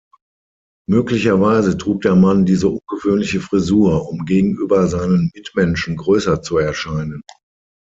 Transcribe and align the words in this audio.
Möglicherweise 0.89 1.77
trug 1.77 2.01
der 2.01 2.15
Mann 2.15 2.43
diese 2.43 2.69
ungewöhnliche 2.69 3.39
Frisur, 3.39 4.09
um 4.09 4.25
gegenüber 4.25 4.87
seinen 4.87 5.29
Mitmenschen 5.35 5.95
größer 5.95 6.41
zu 6.41 6.57
erscheinen. 6.57 7.21